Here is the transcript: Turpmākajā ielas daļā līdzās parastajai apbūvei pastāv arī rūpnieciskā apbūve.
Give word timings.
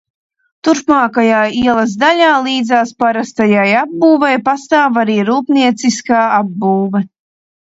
Turpmākajā 0.67 1.41
ielas 1.59 1.93
daļā 2.03 2.29
līdzās 2.47 2.93
parastajai 3.03 3.67
apbūvei 3.83 4.33
pastāv 4.49 4.99
arī 5.05 5.19
rūpnieciskā 5.29 6.25
apbūve. 6.43 7.05